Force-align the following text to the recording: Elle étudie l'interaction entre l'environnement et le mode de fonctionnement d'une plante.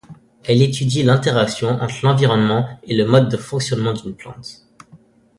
Elle 0.43 0.63
étudie 0.63 1.03
l'interaction 1.03 1.79
entre 1.79 1.99
l'environnement 2.01 2.67
et 2.87 2.95
le 2.95 3.05
mode 3.05 3.29
de 3.29 3.37
fonctionnement 3.37 3.93
d'une 3.93 4.15
plante. 4.15 4.65